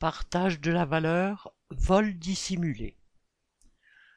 Partage 0.00 0.60
de 0.62 0.70
la 0.70 0.86
valeur, 0.86 1.52
vol 1.68 2.18
dissimulé. 2.18 2.96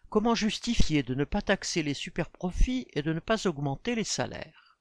Comment 0.08 0.34
justifier 0.34 1.04
de 1.04 1.14
ne 1.14 1.26
pas 1.26 1.42
taxer 1.42 1.84
les 1.84 1.94
superprofits 1.94 2.88
et 2.94 3.02
de 3.02 3.12
ne 3.12 3.20
pas 3.20 3.48
augmenter 3.48 3.94
les 3.94 4.06
salaires? 4.06 4.80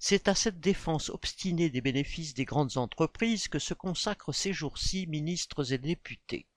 C'est 0.00 0.26
à 0.26 0.34
cette 0.34 0.58
défense 0.58 1.08
obstinée 1.08 1.70
des 1.70 1.80
bénéfices 1.80 2.34
des 2.34 2.44
grandes 2.44 2.78
entreprises 2.78 3.46
que 3.46 3.60
se 3.60 3.74
consacrent 3.74 4.34
ces 4.34 4.52
jours-ci 4.52 5.06
ministres 5.06 5.72
et 5.72 5.78
députés. 5.78 6.48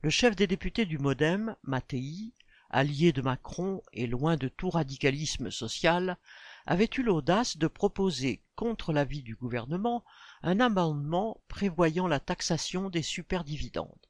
Le 0.00 0.08
chef 0.08 0.34
des 0.34 0.46
députés 0.46 0.86
du 0.86 0.96
Modem, 0.96 1.56
Mattei, 1.62 2.32
allié 2.70 3.12
de 3.12 3.20
Macron 3.20 3.82
et 3.92 4.06
loin 4.06 4.36
de 4.36 4.48
tout 4.48 4.70
radicalisme 4.70 5.50
social, 5.50 6.16
avait 6.64 6.88
eu 6.96 7.02
l'audace 7.02 7.58
de 7.58 7.66
proposer, 7.66 8.42
contre 8.60 8.92
l'avis 8.92 9.22
du 9.22 9.36
gouvernement, 9.36 10.04
un 10.42 10.60
amendement 10.60 11.40
prévoyant 11.48 12.06
la 12.06 12.20
taxation 12.20 12.90
des 12.90 13.00
superdividendes. 13.00 14.06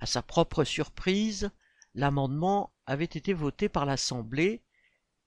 À 0.00 0.06
sa 0.06 0.22
propre 0.22 0.64
surprise, 0.64 1.52
l'amendement 1.94 2.72
avait 2.84 3.04
été 3.04 3.32
voté 3.32 3.68
par 3.68 3.86
l'Assemblée, 3.86 4.60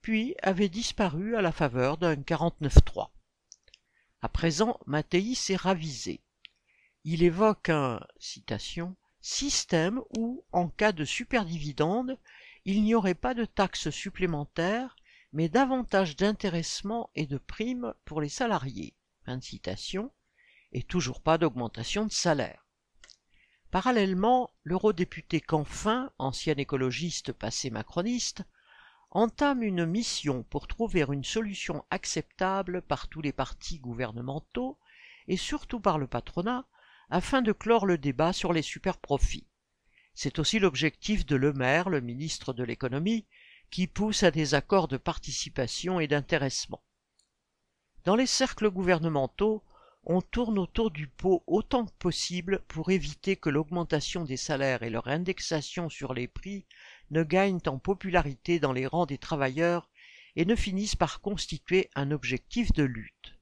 puis 0.02 0.36
avait 0.44 0.68
disparu 0.68 1.38
à 1.38 1.42
la 1.42 1.54
faveur 1.54 1.98
d'un 1.98 2.16
49-3. 2.16 3.12
À 4.22 4.28
présent, 4.28 4.78
Mattei 4.88 5.34
s'est 5.34 5.56
ravisé. 5.56 6.20
Il 7.06 7.24
évoque 7.24 7.70
un 7.70 8.02
système 9.22 10.02
où, 10.18 10.44
en 10.52 10.68
cas 10.68 10.92
de 10.92 11.06
superdividende, 11.06 12.20
il 12.66 12.84
n'y 12.84 12.94
aurait 12.94 13.16
pas 13.16 13.34
de 13.34 13.46
taxes 13.46 13.90
supplémentaires, 13.90 14.98
mais 15.34 15.50
davantage 15.50 16.16
d'intéressement 16.16 17.10
et 17.16 17.26
de 17.26 17.38
primes 17.38 17.94
pour 18.06 18.22
les 18.22 18.30
salariés. 18.30 18.96
Fin 19.26 19.40
et 20.72 20.84
toujours 20.84 21.22
pas 21.22 21.38
d'augmentation 21.38 22.06
de 22.06 22.12
salaire. 22.12 22.66
Parallèlement, 23.72 24.52
l'eurodéputé 24.64 25.42
Canfin, 25.42 26.12
ancien 26.18 26.56
écologiste 26.56 27.34
passé 27.34 27.70
macroniste, 27.70 28.44
entame 29.12 29.64
une 29.64 29.86
mission 29.86 30.44
pour 30.44 30.68
trouver 30.68 31.02
une 31.02 31.24
solution 31.24 31.84
acceptable 31.90 32.82
par 32.82 33.08
tous 33.08 33.22
les 33.22 33.34
partis 33.34 33.80
gouvernementaux 33.80 34.78
et 35.28 35.38
surtout 35.38 35.80
par 35.80 35.98
le 35.98 36.08
patronat 36.08 36.66
afin 37.10 37.42
de 37.42 37.52
clore 37.52 37.86
le 37.86 37.98
débat 37.98 38.34
sur 38.34 38.54
les 38.54 38.62
superprofits. 38.62 39.48
C'est 40.14 40.40
aussi 40.40 40.60
l'objectif 40.60 41.26
de 41.26 41.36
Le 41.36 41.54
Maire, 41.54 41.90
le 41.90 42.02
ministre 42.02 42.54
de 42.54 42.64
l'économie, 42.64 43.26
qui 43.70 43.88
pousse 43.88 44.24
à 44.24 44.32
des 44.32 44.54
accords 44.54 44.88
de 44.88 44.98
participation 44.98 46.00
et 46.00 46.08
d'intéressement. 46.08 46.82
Dans 48.06 48.16
les 48.16 48.26
cercles 48.26 48.70
gouvernementaux, 48.70 49.64
on 50.10 50.22
tourne 50.22 50.58
autour 50.58 50.90
du 50.90 51.08
pot 51.08 51.44
autant 51.48 51.86
que 51.86 51.98
possible 52.00 52.64
pour 52.70 52.92
éviter 52.92 53.36
que 53.36 53.50
l'augmentation 53.50 54.24
des 54.24 54.38
salaires 54.38 54.84
et 54.84 54.90
leur 54.90 55.10
indexation 55.10 55.90
sur 55.90 56.14
les 56.14 56.30
prix 56.30 56.66
ne 57.12 57.24
gagnent 57.24 57.60
en 57.66 57.78
popularité 57.78 58.60
dans 58.60 58.72
les 58.72 58.88
rangs 58.88 59.06
des 59.06 59.18
travailleurs 59.18 59.90
et 60.38 60.46
ne 60.46 60.56
finissent 60.56 60.96
par 60.96 61.20
constituer 61.20 61.90
un 61.96 62.12
objectif 62.12 62.72
de 62.72 62.84
lutte. 62.84 63.38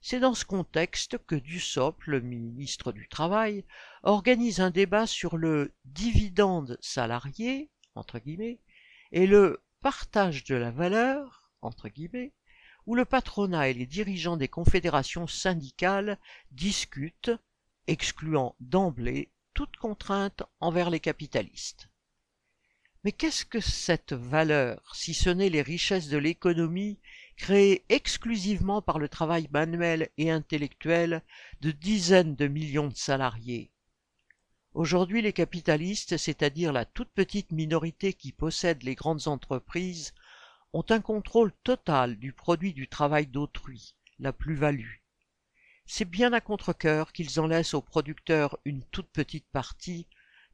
C'est 0.00 0.18
dans 0.20 0.34
ce 0.34 0.44
contexte 0.44 1.18
que 1.26 1.36
Dussopt, 1.36 2.06
le 2.06 2.20
ministre 2.20 2.90
du 2.90 3.08
Travail, 3.08 3.64
organise 4.02 4.60
un 4.60 4.70
débat 4.70 5.06
sur 5.06 5.36
le 5.36 5.72
dividende 5.84 6.78
salarié, 6.80 7.70
et 9.16 9.26
le 9.26 9.62
partage 9.80 10.44
de 10.44 10.54
la 10.56 10.70
valeur, 10.70 11.50
entre 11.62 11.88
guillemets, 11.88 12.34
où 12.84 12.94
le 12.94 13.06
patronat 13.06 13.70
et 13.70 13.72
les 13.72 13.86
dirigeants 13.86 14.36
des 14.36 14.46
confédérations 14.46 15.26
syndicales 15.26 16.18
discutent, 16.50 17.30
excluant 17.86 18.56
d'emblée 18.60 19.30
toute 19.54 19.74
contrainte 19.78 20.42
envers 20.60 20.90
les 20.90 21.00
capitalistes. 21.00 21.88
Mais 23.04 23.12
qu'est-ce 23.12 23.46
que 23.46 23.58
cette 23.58 24.12
valeur, 24.12 24.94
si 24.94 25.14
ce 25.14 25.30
n'est 25.30 25.48
les 25.48 25.62
richesses 25.62 26.08
de 26.08 26.18
l'économie 26.18 26.98
créées 27.38 27.86
exclusivement 27.88 28.82
par 28.82 28.98
le 28.98 29.08
travail 29.08 29.48
manuel 29.50 30.10
et 30.18 30.30
intellectuel 30.30 31.22
de 31.62 31.70
dizaines 31.70 32.36
de 32.36 32.48
millions 32.48 32.88
de 32.88 32.96
salariés? 32.96 33.72
Aujourd'hui, 34.76 35.22
les 35.22 35.32
capitalistes, 35.32 36.18
c'est-à-dire 36.18 36.70
la 36.70 36.84
toute 36.84 37.08
petite 37.08 37.50
minorité 37.50 38.12
qui 38.12 38.30
possède 38.30 38.82
les 38.82 38.94
grandes 38.94 39.26
entreprises, 39.26 40.12
ont 40.74 40.84
un 40.90 41.00
contrôle 41.00 41.50
total 41.64 42.18
du 42.18 42.34
produit 42.34 42.74
du 42.74 42.86
travail 42.86 43.26
d'autrui, 43.26 43.94
la 44.18 44.34
plus-value. 44.34 44.96
C'est 45.86 46.04
bien 46.04 46.34
à 46.34 46.42
contre-cœur 46.42 47.14
qu'ils 47.14 47.40
en 47.40 47.46
laissent 47.46 47.72
aux 47.72 47.80
producteurs 47.80 48.58
une 48.66 48.82
toute 48.90 49.08
petite 49.08 49.46
partie, 49.46 50.06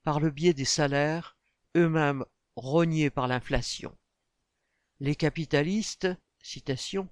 par 0.05 0.21
le 0.21 0.31
biais 0.31 0.55
des 0.55 0.65
salaires, 0.65 1.37
eux-mêmes 1.77 2.25
rognés 2.55 3.11
par 3.11 3.27
l'inflation. 3.27 3.93
Les 5.01 5.17
capitalistes, 5.17 6.07
citation, 6.41 7.09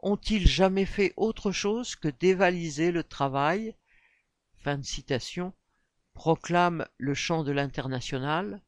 ont-ils 0.00 0.48
jamais 0.48 0.86
fait 0.86 1.12
autre 1.18 1.52
chose 1.52 1.94
que 1.94 2.08
dévaliser 2.08 2.90
le 2.90 3.04
travail? 3.04 3.74
Fin 4.62 4.78
de 4.78 4.82
citation, 4.86 5.52
proclame 6.14 6.86
le 6.98 7.14
chant 7.14 7.44
de 7.44 7.52
l'international 7.52 8.62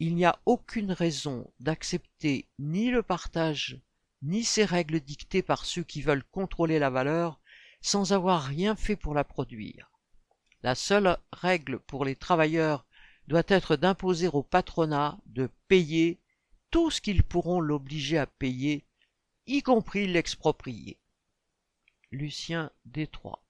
il 0.00 0.14
n'y 0.14 0.24
a 0.24 0.40
aucune 0.46 0.92
raison 0.92 1.52
d'accepter 1.60 2.48
ni 2.58 2.90
le 2.90 3.02
partage 3.02 3.78
ni 4.22 4.44
ces 4.44 4.64
règles 4.64 5.00
dictées 5.00 5.42
par 5.42 5.66
ceux 5.66 5.84
qui 5.84 6.00
veulent 6.00 6.24
contrôler 6.24 6.78
la 6.78 6.88
valeur 6.90 7.38
sans 7.82 8.12
avoir 8.12 8.42
rien 8.42 8.76
fait 8.76 8.96
pour 8.96 9.14
la 9.14 9.24
produire. 9.24 9.90
La 10.62 10.74
seule 10.74 11.18
règle 11.32 11.78
pour 11.80 12.04
les 12.04 12.16
travailleurs 12.16 12.86
doit 13.28 13.44
être 13.46 13.76
d'imposer 13.76 14.28
au 14.28 14.42
patronat 14.42 15.18
de 15.26 15.50
payer 15.68 16.18
tout 16.70 16.90
ce 16.90 17.00
qu'ils 17.00 17.22
pourront 17.22 17.60
l'obliger 17.60 18.18
à 18.18 18.26
payer, 18.26 18.86
y 19.46 19.62
compris 19.62 20.06
l'exproprier. 20.06 20.98
Lucien 22.10 22.70
Détroit 22.84 23.44